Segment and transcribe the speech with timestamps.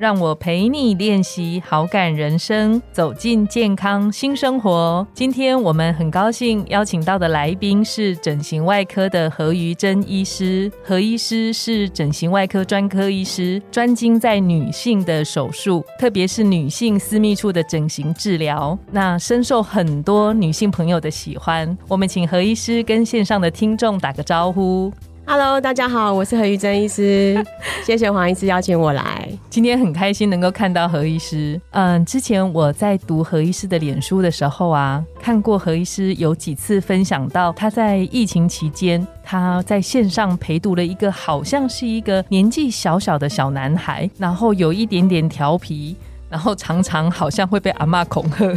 [0.00, 5.06] 让我陪你练习好感人生，走进健康新生活。
[5.12, 10.72] 今天我们很高兴邀请到的来宾是整形外科的何瑜珍医师。
[10.82, 21.76] 何医师是整形外科专科医师，专精在女性的手术，特别是女性私密处的整形治疗，那深受很多女性朋友的喜欢。
[21.86, 24.90] 我们请何医师跟线上的听众打个招呼。
[25.32, 27.40] Hello，大家好，我是何玉珍医师，
[27.86, 31.60] 谢谢黄医师邀请我来，今天很开心能够看到何医师。
[31.70, 45.94] 嗯，之前我在读何医师的脸书的时候啊，看过何医师有几次分享到他在疫情期间，他在线上陪读了一个好像是一个年纪小小的小男孩，然后有一点点调皮，
[46.28, 48.52] 然后常常好像会被阿妈恐吓。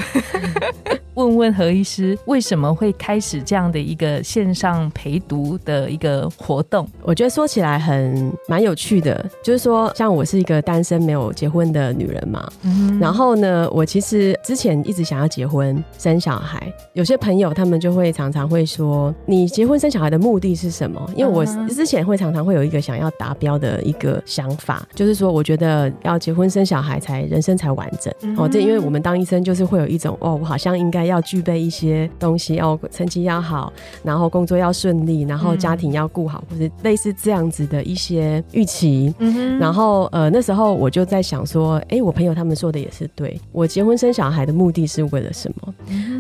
[1.16, 6.88] 问问何医师为什么会开始这样的一个线上陪读的一个活动？
[7.04, 12.52] 我觉得说起来很蛮有趣的，就是说像我是一个单身没有结婚的女人嘛，
[13.00, 21.00] 然后呢，我其实之前一直想要结婚生小孩，有些朋友他们就会常常会说，你结婚生小孩的目的是什么？
[21.16, 31.03] 因为我之前会常常会有一个想要达标的一个想法，就是说我觉得要结婚生小孩才人生才完整哦，这因为我们当医生就是会有一种哦，我好像应该。
[31.06, 33.72] 要具备一些东西，要成绩要好，
[34.04, 39.14] 然后工作要顺利，然后家庭要顾好，或者类似这样子的一些预期。
[39.60, 45.74] 然后呃，那时候我就在想说，哎，我朋友他们说的也是对，我结婚生小孩的目的是为了什么？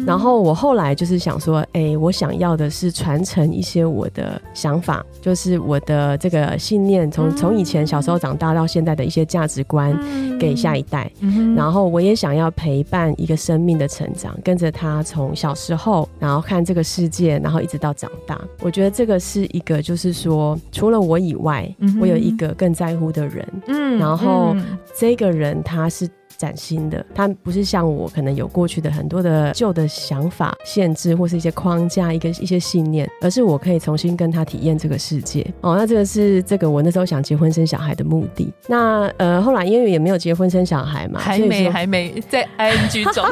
[0.06, 9.98] 然后我后来就是想说，哎，我想要的是传承一些我的想法，就是我的这个信念，从从以前小时候长大到现在的一些价值观
[10.38, 11.10] 给下一代。
[11.56, 14.73] 然后我也想要陪伴一个生命的成长，跟着。
[14.74, 24.56] 他从小时候，然后看这个世界，然后一直到长大，我觉得这个是一个，就是说，除了我以外，我有一个更在乎的人，嗯，然后
[24.98, 26.10] 这个人他是。
[26.38, 35.46] 崭新的，他不是像我可能有过去的很多的旧的想法限制，或是一些框架，一个一些信念，而是我可以重新跟他体验这个世界。
[35.62, 38.52] 哦，那这个是这个我那时候想结婚生小孩的目的。
[38.68, 43.24] 那呃，后来因为也没有结婚生小孩嘛，还没还没在 ing 中，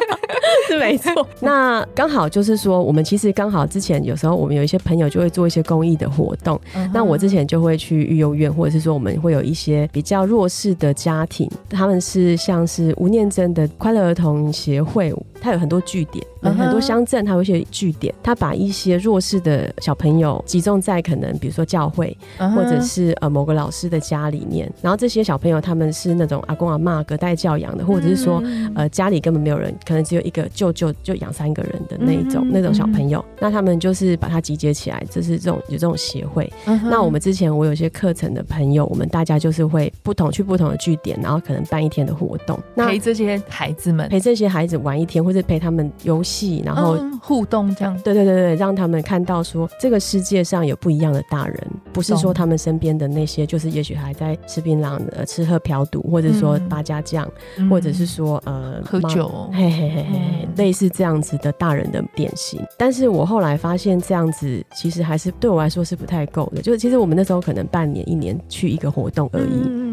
[0.68, 1.26] 是没错。
[1.40, 6.60] 那刚好就是说，我们其实刚好之前有时候我们有一些朋友就会做一些公益的活动，
[6.92, 12.37] 那我之前就会去育幼院，或者是说我们会有一些比较弱势的家庭，他们是。
[12.38, 16.24] 像是吴念真的快乐儿童协会，它有很多据点。
[16.40, 22.16] 很多乡镇，它有一些据点，它把一些弱势的小朋友集中在可能，比如说教会，
[22.54, 24.72] 或者是呃某个老师的家里面。
[24.80, 28.40] 然后这些小朋友他们是那种阿公阿妈隔代教养的，或者是说
[28.76, 33.22] 呃家里根本没有人，可能只有一个舅舅就养三个人的那一种那种小朋友。
[33.40, 36.50] 那他们就是把它集结起来，就是这种有这种协会。
[36.84, 46.22] 那我们之前我有些课程的朋友，我们大家就是会不同去不同的据点，然后可能办一天的活动，那陪这些孩子们，陪这些孩子玩一天，或者陪他们游。
[46.28, 57.26] 戏，然后互动这样，对对对对，让他们看到说这个世界上有不一样的大人，不是说他们身边的那些，就是也许还在吃槟榔、呃吃喝嫖赌，或者说八家将，
[57.70, 62.60] 或者是说呃喝酒，嘿嘿嘿嘿，类似这样子的大人的典型。
[62.76, 66.60] 但是我后来发现，这样子其实还是对我来说是不太够的。
[66.60, 69.87] 就是其实我们那时候可能半年、一年去一个活动而已。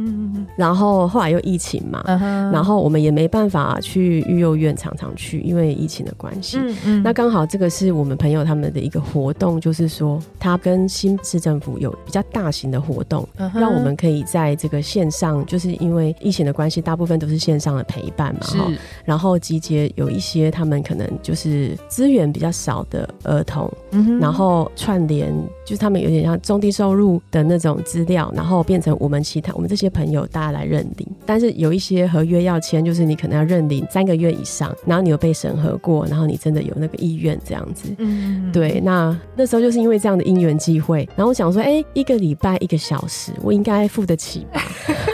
[0.57, 2.03] 然后后来又疫情嘛，
[2.51, 6.59] 然后我们也没办法去育幼院常常去，因为疫情的关系。
[7.03, 18.41] 那刚好这个是我们朋友他们的一个活动，就是说他跟新市政府有比较大型的活动，让我们可以在这个线上，就是因为疫情的关系，大部分都是线上的陪伴嘛。
[18.41, 18.71] 哈。
[19.03, 23.71] 然后集结有一些他们可能就是资源比较少的儿童，
[24.19, 25.33] 然后串联，
[25.65, 30.56] 就是他们有点像中低收入的那种资料，然后变成我们其他我们这些朋友大家。
[30.56, 37.94] 来认领，但是有一些合约要签，就是你可能要认领三个月以上，然后你有被审核过，然后你真的有那个意愿这样子。
[37.97, 38.79] 嗯，对。
[38.79, 44.61] 那那时候就是因为这样的因缘机会，然后我想说，哎，一个礼拜一个小时，我应该付得起吧？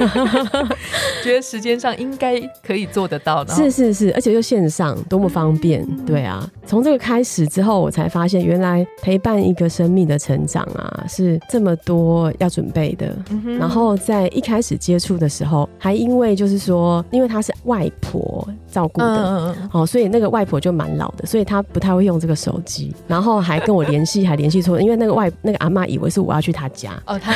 [1.24, 3.56] 觉得时间上应该可以做得到的。
[3.56, 5.84] 是是是，而且又线上，多么方便。
[6.06, 13.16] 对啊，从这个开始之后，我才发现原来陪伴一个生命的成成长啊，是这么多要准备的。
[13.60, 27.32] 然后在一开始接触的时候，还因为就是说，因为他是外婆照顾的，哦，所以那个外婆就蛮老的，所以他不太会用这个手机，然后还跟我联系，还联系错，因为那个外那个阿妈以为是我要去他家， 哦，他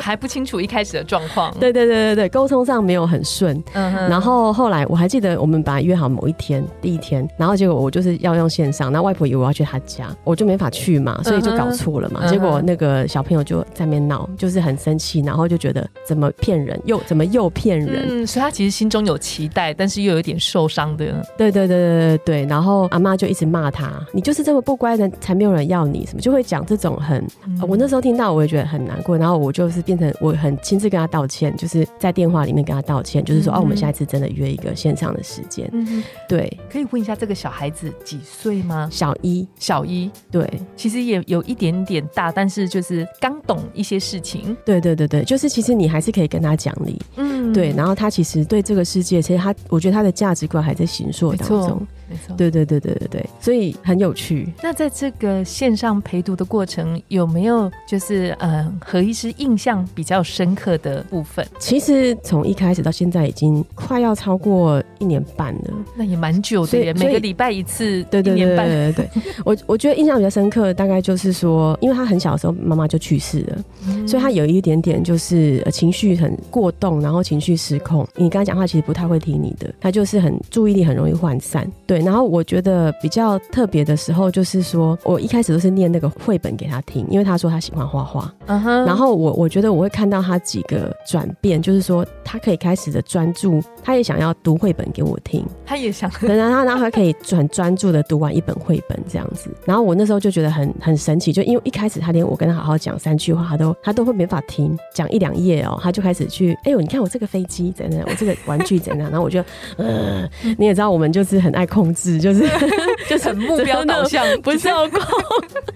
[0.00, 27.26] 还不清楚一开始的状况，对对对对对，沟通上没有很顺，嗯，然后后来我还记得我们本来约好某一天第一天，然后结果我就是要用线上，那外婆以为我要去他家，我就没法去嘛，所以就搞错了嘛，结果那个小朋友就在那边闹，就是很生气，然后就觉得怎么骗人，又怎么又骗人，嗯，所以他其实心中有期待，但是又有点受伤的，对对对对对对，然后阿妈就一直骂他，你就是这么不乖的，才没有人要你，什么就会讲这种很，
[27.66, 38.88] 我那时候听到我也觉得很难过，然后我就是变成我很亲自跟他道歉，就是在电话里面跟他道歉，就是说哦，我们下一次真的约一个线上的时间，嗯对，可以问一下这个小孩子几岁吗？
[38.90, 51.86] 小一，小一，对，其实也有一点点大，但是就是刚懂一些事情，对对对对，就是其实你还是可以跟他讲理，嗯，对，然后他其实对这个世界，其实他我觉得他的价值观还在形塑当中。
[52.08, 54.48] 没错，对对对对对对，所以很有趣。
[54.62, 61.46] 那在这个线上陪读的过程，有没有就是嗯何医师印象比较深刻的部分？
[61.58, 65.74] 其实从一开始到现在，已经快要超过一年半了。
[65.94, 69.08] 那也蛮久的耶，每个礼拜一次，对对对对对。
[69.44, 78.06] 我我觉得印象比较深刻，大概就是说，因为他很小的时候妈妈就去世了，所以他有一点点就是情绪很过动，然后情绪失控。
[78.16, 81.70] 你跟他讲话其实不太会听你的，他就是很注意力很容易涣散。
[81.86, 81.97] 对。
[82.04, 88.32] 然后我觉得比较特别的时候，就是说我一开始都是念那个绘本给他听，因为他说他喜欢画画。
[88.46, 88.84] 嗯哼。
[88.84, 96.10] 然后我我觉得我会看到他几个转变，就是说他可以开始的专注，他也想要读绘本给我听，他也想。
[96.20, 99.50] 然后然后他可以很专注的读完一本绘本这样子。
[99.64, 109.10] 然后我那时候就觉得很很神奇，就因为一开始他连我跟他好好讲三句话，他都他都会没法听，讲一两页哦，他就开始去，哎呦，你看我这个飞机怎样，我这个玩具怎样。
[109.10, 109.42] 然后我就，
[109.76, 110.28] 呃，
[110.58, 111.87] 你也知道我们就是很爱控。
[111.88, 112.44] 控制就是
[113.08, 115.00] 就是目标导向， 不是要控。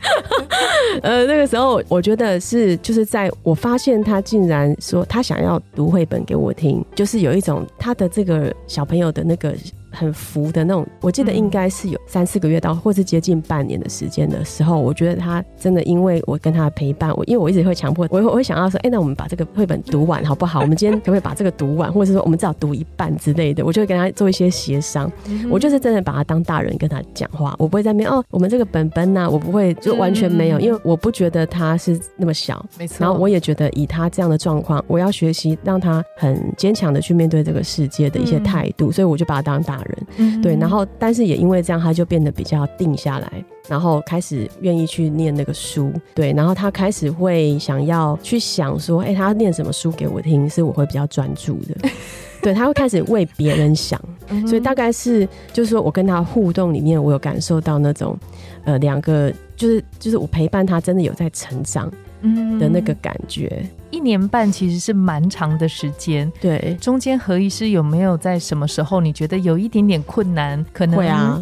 [1.02, 9.54] 呃，那个时候我觉得是就是在我发现他竟然说他想要读绘本给我听，就是有一种他的这个小朋友的那个。
[9.92, 20.60] 很服的那种，我记得应该是有三四个月到，或是接近半年的时间的时候，我觉得他真的因为我跟他的陪伴，我因为我一直会强迫，我我会想要说，哎，那我们把这个绘本读完好不好？
[20.62, 23.64] 我们今天可不可以把这个读完，或者是说我们至少读一半之类的？
[23.64, 25.10] 我就会跟他做一些协商。
[25.50, 32.96] 我就是真的把他当大人跟他讲话，我不会在面哦，我们这个本本呐，我不会就完全没有，因为我不觉得他是那么小，没错。
[33.00, 40.56] 然后我也觉得以他这样的状况，我要学习让他很坚强的去面对这个世界的一些态度，所以我就把他当大人，对。
[40.56, 46.32] 然后，但是也因为这样，他就变得比较定下来，然后开始愿意去念那个书，对。
[46.32, 51.88] 然后他开始会想要去想说，哎，他念什么书给我听，是我会比较专注的。
[52.42, 54.00] 对，他会开始为别人想，
[54.46, 58.18] 所以大概是就是说我跟他互动里面，我有感受到那种，
[58.64, 61.92] 呃，两个就是就是我陪伴他，真的有在成长。
[62.24, 66.30] 嗯的那个感觉，一年半其实是蛮长的时间。
[66.40, 70.64] 对，中间何医师有没有在什么时候你觉得有一点点困难？
[70.72, 71.40] 可能会啊，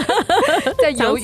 [0.82, 1.22] 在犹豫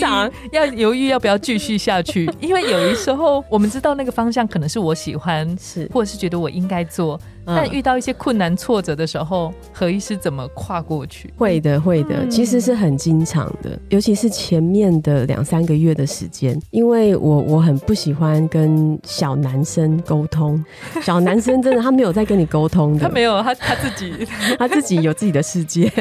[0.53, 2.31] 要犹豫要不要继续下去？
[2.41, 7.21] 因为有一时候我们知道那个方向可能是我喜欢，是或者是觉得我应该做。
[7.45, 11.33] 但遇到一些困难挫折的时候，何医师怎么跨过去？
[11.37, 20.65] 会的，会的，其实是很经常的，尤其是前面的两三个月的时间，因为我我很不喜欢跟小男生沟通，
[21.03, 24.27] 小男生真的他没有在跟你沟通的，他没有，他他自己
[24.57, 25.93] 他自己有自己的世界。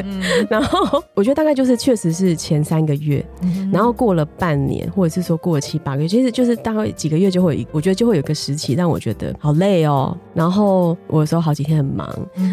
[0.48, 3.24] 然后我觉得大概就是确实是前三个月，
[3.72, 10.16] 然后过了半年，或者是说过了七八个月，其实就是大概几个月就会，我觉得就会有个时期让我觉得好累哦。
[10.34, 11.26] 然后我。
[11.32, 12.06] 都好几天很忙，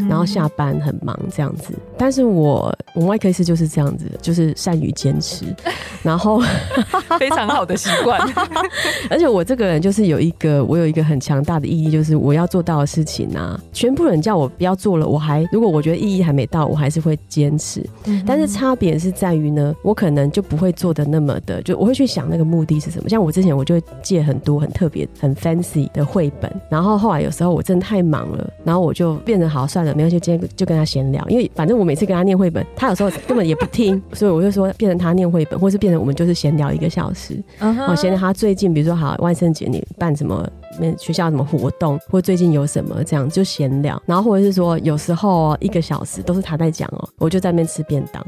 [0.08, 5.44] 然后下班很忙这样子，但是我我外科医师就是这样子，就是善于坚持，
[6.02, 6.42] 然后
[7.20, 8.18] 非常好的习惯，
[9.12, 17.86] 而且我这个人就是有一个我有一个很强大的意义，就是我要做到的事情啊，全部人叫我不要做了，我还如果我觉得意义还没到，我还是会坚持。
[18.26, 23.10] 但是差别是在于呢，我可能就不会做的那么的，就我会去想那个目的是什么。
[23.10, 28.54] 像我之前我就会借很多很特别很 fancy 的绘本，然后后来有时候我真的太忙了。
[28.70, 37.42] 然后我就变得好算了，没关系，今天就跟他闲聊，因为反正我每次跟他念绘本，他有时候根本也不听， 所以我就说变成他念绘本，或是变成我们就是闲聊一个小时。
[37.60, 40.48] 哦，闲聊他最近，比如说好万圣节你办什么
[40.80, 48.26] 们学校什么活动，或最近有什么这样就闲聊，然后或者是说有时候一个小时都是他在讲哦，我就在那边吃便当，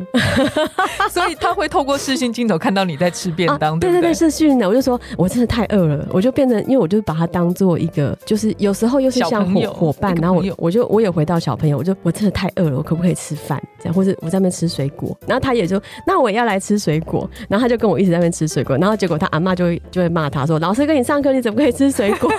[1.09, 13.61] 所以他会透过视讯镜头看到你在吃便当，对对对，视讯的，我就说我真的太饿了，我就变成，因为我就把他当做一个，就是有时候又是像伙伙伴，然后我我就我也回到小朋友，我就我真的太饿了，我可不可以吃饭？
[13.79, 22.31] 这样，或者我在那边吃水果，然后他也就那我也要来吃水果， 然后他就跟我一直在那边吃水果，然后结果他阿妈就会就会骂他说，老师跟你上课，你怎么可以吃水果？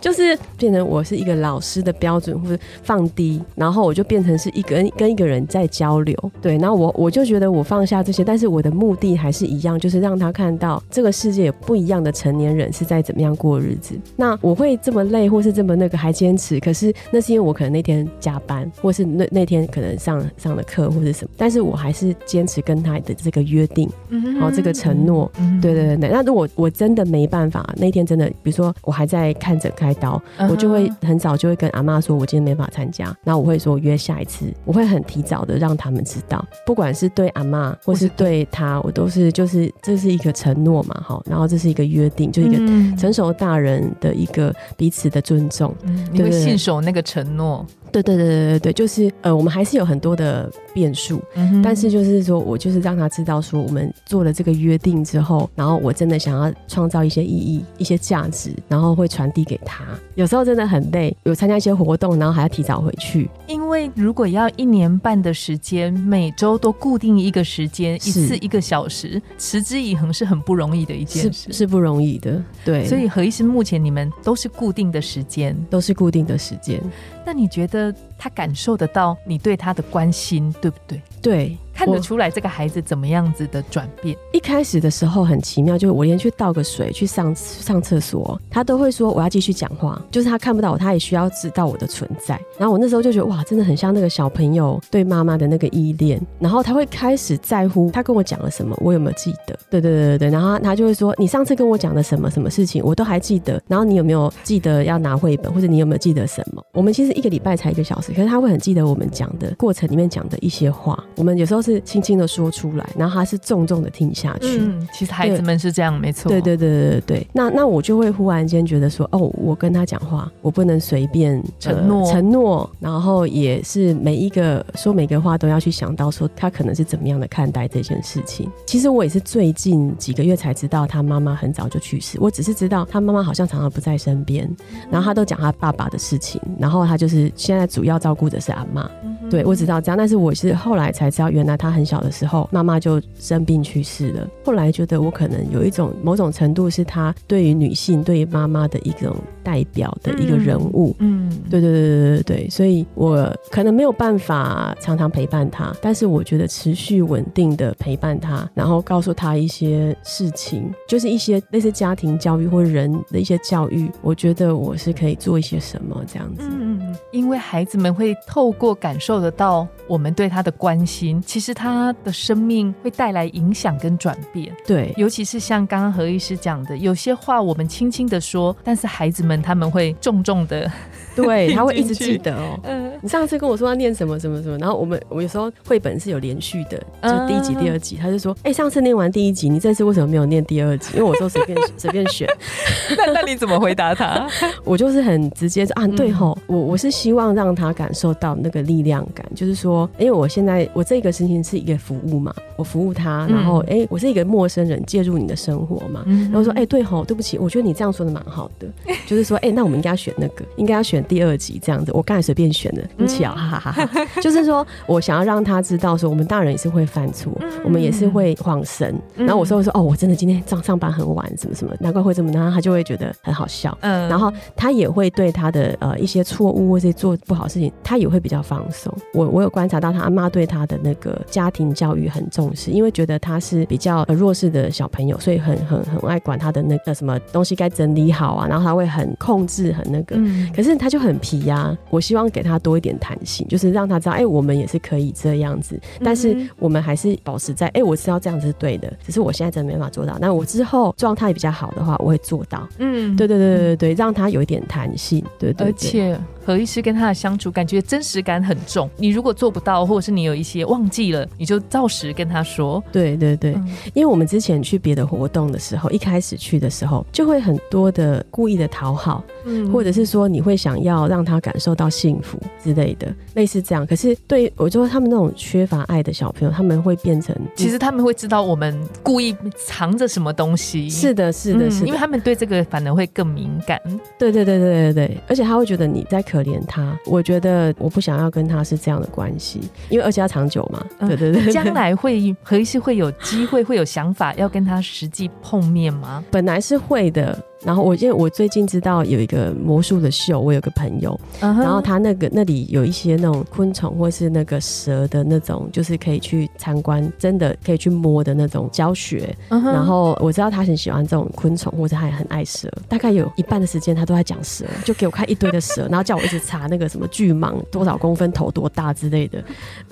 [0.00, 13.94] 就是变成我是一个老师的标准，或者放低，然后我就变成是一个跟一个人在交流，对，然后我我就觉得我放下这些，但是我的目的还是一样，就是让他看到这个世界有不一样的成年人是在怎么样过日子。
[14.16, 26.10] 那我会这么累，或是这么那个还坚持，可是那是因为我可能那天加班，或是那那天可能上上了课或者什么，但是我还是坚持跟他的这个约定，然后这个承诺，对对对。
[26.10, 29.71] 那如果我真的没办法，那天真的，比如说我还在看着。
[29.72, 33.14] 开刀，我就会很早就会跟阿妈说，我今天没法参加。
[33.24, 41.22] 然后我会说约下一次，我会很提早的让他们知道，不管是对阿妈或是对他，我都是就是这是一个承诺嘛，哈。
[41.26, 42.56] 然后这是一个约定，就一个
[42.96, 45.74] 成熟大人的一个彼此的尊重，
[46.12, 47.66] 你会信守那个承诺。
[47.92, 51.22] 对对对对对对，就是呃，我们还是有很多的变数，
[51.62, 59.84] 但是就是说我就是让他知道说，我们做了这个约定之后，然后我真的想要创造一些意义、一些价值，然后会传递给他。
[60.14, 63.28] 有时候真的很累，有参加一些活动，然后还要提早回去。
[63.46, 72.42] 因为如果要一年半的时间，每周都固定一个时间，一次一个小时，持之以恒是很不容易的一件事，是不容易的。
[72.64, 76.80] 对，所以何医师目前你们都是固定的时间，都是固定的时间。
[77.24, 81.00] 那你觉得他感受得到你对他的关心，对不对？
[81.20, 81.56] 对。
[81.84, 84.16] 看得出来这个孩子怎么样子的转变。
[84.32, 90.00] 一开始的时候很奇妙，就是我连去倒个水、去上 上厕所，他都会说我要继续讲话。
[90.10, 92.40] 就是他看不到我，他也需要知道我的存在。
[92.56, 96.20] 然后我那时候就觉得哇，真的很像那个小朋友对妈妈的那个依恋。
[96.38, 99.58] 然后他会开始在乎他跟我讲了什么，我有没有记得？
[99.68, 100.30] 对对对对对。
[100.30, 103.60] 然后他就会说你上次跟我讲的什么什么事情，我都还记得。
[103.66, 106.62] 然后你有没有记得要拿绘本，或者你有没有记得什么？
[106.72, 111.02] 我们其实一个礼拜才一个小时，可是他会很记得我们讲的过程里面讲的一些话。
[111.16, 112.52] 我们有时候是轻轻的说。
[112.52, 114.58] 出来，然后他是重重的听下去。
[114.60, 116.28] 嗯，其实孩子们是这样，没错。
[116.28, 128.50] 对对对对对那那我就会忽然间觉得说，哦，我跟他讲话，我不能随便承诺承诺，然后也是每一个说每个话都要去想到说他可能是怎么样的看待这件事情。
[128.66, 134.46] 其实我也是最近几个月才知道他妈妈很早就去世，我只是知道他妈妈好像常常不在身边，
[134.90, 138.90] 然后他都讲他爸爸的事情，然后他就是现在主要照顾的是阿妈。
[139.30, 142.48] 对我知道这样，但是我是后来才知道，原来他很小的时候。
[142.52, 144.28] 妈妈就生病去世了。
[144.44, 150.94] 后来觉得我可能有一种某种程度是他对于女性、对于妈妈的一种代表的一个人物。
[150.98, 166.42] 嗯，对对对对对对，所以我可能没有办法常常陪伴他，但是我觉得持续稳定的陪伴他，然后告诉他一些事情，就是一些类似家庭教育或人的一些教育，我觉得我是可以做一些什么这样子。
[166.42, 172.12] 嗯，因为孩子们会透过感受得到我们对他的关心，其实他的。
[172.22, 180.70] 生命会带来影响跟转变，对，尤其是像刚刚何医师讲的，有些话我们轻轻的说，但是孩子们他们会重重的。
[181.14, 182.58] 对， 他会一直记得哦。
[182.64, 192.28] 嗯，你上次跟我说要念什么什么什么，然后我们我有时候绘本是有连续的，就第一集、第二集，他就说：“哎，上次念完第一集，你这次为什么没有念第二集？”因为我说随便 随便选。
[192.96, 194.26] 那那你怎么回答他？
[194.64, 208.66] 我就是很直接说啊，对吼，我我是希望让他感受到那个力量感，就是说，因为我现在我这个事情是一个服务嘛，我服务他，然后哎，我是一个陌生人介入你的生活嘛，然后说：“哎，对吼，对不起，我觉得你这样说的蛮好的，
[209.06, 214.06] 就是说，哎，那我们应该要选那个，应该要选。”第二集这样子，我刚才随便选的，对不起啊，哈哈哈哈。
[214.22, 217.32] 就是说我想要让他知道，说我们大人也是会犯错，
[217.64, 218.94] 我们也是会晃神。
[219.16, 223.76] 然后我说我说哦，我真的今天上上班很晚，什么什么，难怪会这么，然后他就会觉得很好笑。
[223.80, 228.92] 嗯，然后他也会对他的呃一些错误或者做不好事情，他也会比较放松。
[229.14, 240.16] 我我有观察到他阿妈对他的那个家庭教育很重视，因为觉得他是比较弱势的小朋友，所以很很很爱管他的那个什么东西该整理好啊，然后他会很控制很那个。
[240.54, 250.18] 可是他就很皮呀，我希望给他多一点弹性，就是让他知道，哎，我们也是可以这样子，但是我们还是保持在，哎，我知道这样子是对的，只是我现在真的没办法做到。
[250.20, 252.68] 那我之后状态比较好的话，我会做到。
[252.76, 255.24] 嗯，对对对对对，让他有一点弹性。
[255.38, 255.66] 对对。
[255.66, 258.88] 而且何医师跟他的相处，感觉真实感很重。
[258.96, 262.82] 你如果做不到，或者是你有一些忘记了，你就照实跟他说。
[262.92, 263.52] 对对对，
[263.94, 273.86] 因为我们之前去别的活动的时候，一开始去的时候，就会很多的故意的讨好，嗯，或者是说你会想要让他感受到幸福之类的，类似这样。
[273.86, 280.88] 可是对我说，他们那种缺乏爱的小朋友，他们会变成，其实他们会知道我们故意藏着什么东西。
[280.90, 283.80] 是的，是的，是，因为他们对这个反而会更敏感。
[284.18, 286.98] 对对对对对对，而且他会觉得你在可怜他。
[287.04, 289.60] 我觉得我不想要跟他是这样的关系，
[289.90, 290.82] 因为而且要长久嘛。
[291.00, 296.24] 对对对，将来会何以是会有机会会有想法要跟他实际碰面吗？
[296.30, 297.38] 本来是会的。
[297.64, 309.34] 然后我因为我最近知道有一个魔术的秀，我有个朋友，然后他那个那里有一些那种昆虫或是那个蛇的那种，就是可以去参观，真的可以去摸的那种教学。
[309.48, 319.42] 然后我知道他很喜欢这种昆虫，或者他也很爱蛇，大概有一半的时间他都在讲蛇，就给我看一堆的蛇， 然后叫我一直查那个什么巨蟒多少公分、头多大之类的。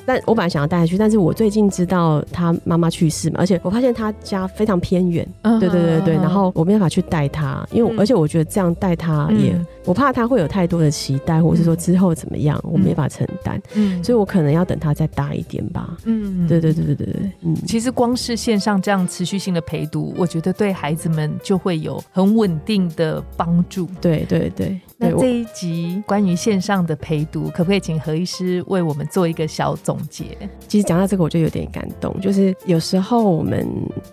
[0.04, 7.59] 但我本来想要带他去，但是我最近知道他妈妈去世嘛，而且我发现他家非常偏远，对对对对，然后我没办法去带他。
[7.70, 13.60] 因为而且我觉得这样带他也，我怕他会有太多的期待，或者是说之后怎么样，我没法承担。
[13.74, 15.96] 嗯，所以我可能要等他再大一点吧。
[16.04, 17.30] 嗯，对对对对对对。
[17.42, 23.88] 嗯，其实光是线上这样持续性的陪读，我觉得对孩子们就会有很稳定的帮助。
[24.00, 24.78] 对对对。
[25.02, 30.36] 那这一集关于线上的陪读，可不可以请何医师为我们做一个小总结？
[30.68, 32.14] 其实讲到这个，我就有点感动。
[32.20, 33.66] 就是有时候我们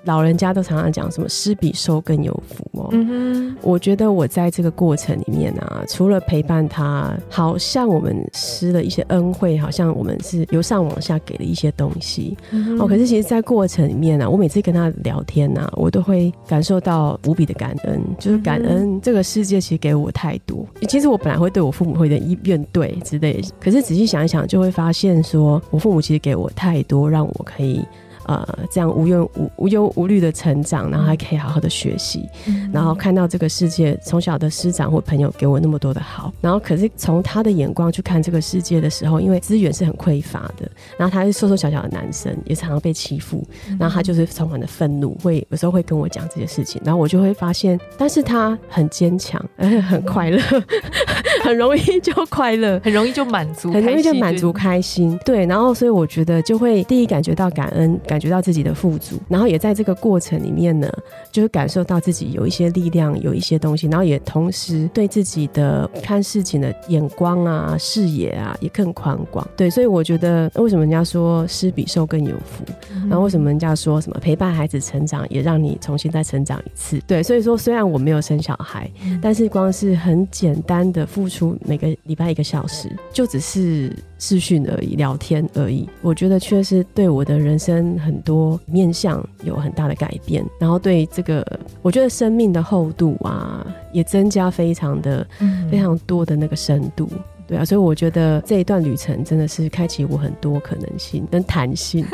[0.05, 2.87] 老人家都常常讲什么“施比受更有福”哦。
[2.93, 12.37] 嗯哼，我觉得我在这个过程里面啊，除了陪伴他，好像我们施了一些恩惠，好像我们是由上往下给了一些东西
[12.79, 12.87] 哦。
[12.87, 20.65] 可是其实，在过程里面呢，我每次跟他聊天呢，我都会感受到无比的感恩，就是感恩这个世界其实给我太多。
[20.87, 27.85] 其实我本来会对我父母会有点怨怼之类，可是仔细想一想，就会发现说我父母其实给我太多，让我可以。
[28.27, 32.27] 呃，这样无忧无无忧无虑的成长，然后还可以好好的学习，
[32.73, 43.41] 然后看到这个世界，从小的师长或朋友给我那么多的好，然后可是从他的眼光去看这个世界的时候，因为资源是很匮乏的，然后他是瘦瘦小小的男生，也常常被欺负，
[43.79, 50.41] 然后他就是充满了愤怒，会有时候会跟我讲这些事情，然后我就会发现，但是他很坚强，而 且很快乐，
[51.45, 58.16] 很容易就快乐， 很容易就满足，很容易就满足开心，对，然后所以我觉得就会第一感觉到感恩感。
[58.17, 60.91] 感觉到自己的富足，然后也在这个过程里面呢，
[61.31, 69.47] 就是感受到自己有一些力量，有一些东西，然后也同时对自己的看事情的眼光啊、视野啊也更宽广。
[69.55, 72.65] 对，所以我觉得为什么人家说施比受更有福，
[73.07, 76.99] 然后为什么人家说什么陪伴孩子成长也让你重新再成长一次？
[77.05, 83.95] 对，所以说虽然我没有生小孩，但是光是很简单的付出每个礼拜一个小时，就只是。
[84.19, 91.45] 视讯而已，聊天而已，我觉得确实对我的人生很多面向有很大的改变，然后对这个，
[91.81, 95.25] 我觉得生命的厚度啊，也增加非常的
[95.71, 97.09] 非常多的那个深度。
[97.47, 102.05] 对啊，所以我觉得这一段旅程真的是开启我很多可能性跟弹性。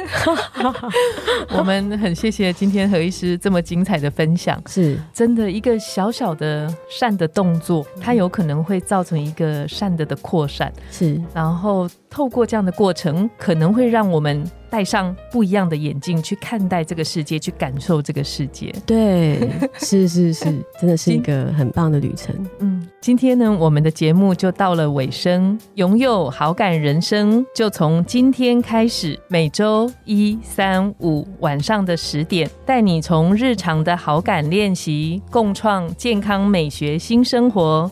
[1.49, 10.71] 我们很谢谢今天何医师这么精彩的分享，是真的一个小小的善的动作，它有可能会造成一个善的的扩散。
[10.91, 14.43] 是，然后透过这样的过程，可能会让我们。
[14.69, 18.73] 戴上不一样的眼镜去看待这个世界，去感受这个世界。
[18.87, 19.47] 对，
[19.77, 20.45] 是是是，
[20.81, 22.35] 真的是一个很棒的旅程。
[22.57, 25.55] 嗯，今天呢，我们的节目就到了尾声。
[25.75, 37.91] 拥有好感人生，就从今天开始，每周一、三、五晚上的十点，带你从日常的好感练习，共创健康美学新生活。